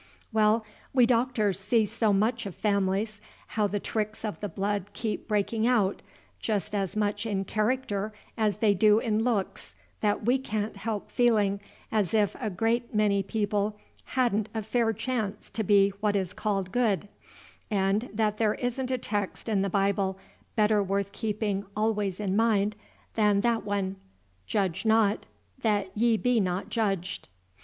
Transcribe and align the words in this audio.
Well, 0.33 0.65
we 0.95 1.05
doctors 1.05 1.59
see 1.59 1.85
so 1.85 2.11
much 2.11 2.47
of 2.47 2.55
families, 2.55 3.21
how 3.49 3.67
the 3.67 3.79
tricks 3.79 4.25
of 4.25 4.39
the 4.39 4.49
blood 4.49 4.93
keep 4.93 5.27
breaking 5.27 5.67
out, 5.67 6.01
just 6.39 6.73
as 6.73 6.95
much 6.95 7.23
in 7.23 7.45
character 7.45 8.11
as 8.35 8.57
they 8.57 8.73
do 8.73 8.97
in 8.97 9.23
looks, 9.23 9.75
that 9.99 10.25
we 10.25 10.39
can't 10.39 10.75
help 10.75 11.11
feeling 11.11 11.61
as 11.91 12.15
if 12.15 12.35
a 12.41 12.49
great 12.49 12.95
many 12.95 13.21
people 13.21 13.77
hadn't 14.17 14.49
a 14.55 14.63
fair 14.63 14.91
chance 14.91 15.51
to 15.51 15.63
be 15.63 15.89
what 15.99 16.15
is 16.15 16.33
called 16.33 16.71
'good,' 16.71 17.07
and 17.69 18.09
that 18.11 18.39
there 18.39 18.55
isn't 18.55 18.89
a 18.89 18.97
text 18.97 19.47
in 19.47 19.61
the 19.61 19.69
Bible 19.69 20.17
better 20.55 20.81
worth 20.81 21.11
keeping 21.11 21.63
always 21.77 22.19
in 22.19 22.35
mind 22.35 22.75
than 23.13 23.41
that 23.41 23.63
one, 23.63 23.97
'Judge 24.47 24.83
not, 24.83 25.27
that 25.61 25.95
ye 25.95 26.17
be 26.17 26.39
not 26.39 26.69
judged.' 26.71 27.27